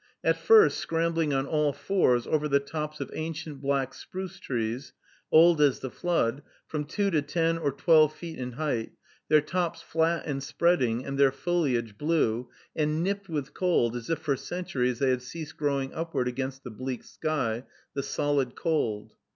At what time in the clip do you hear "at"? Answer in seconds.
0.23-0.35